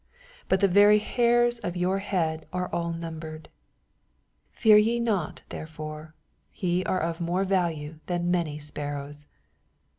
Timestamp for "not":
4.99-5.43